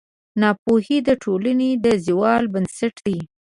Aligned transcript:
ناپوهي 0.41 0.97
د 1.07 1.09
ټولنې 1.23 1.69
د 1.83 1.85
زوال 2.05 2.43
بنسټ 2.53 2.95
دی. 3.07 3.19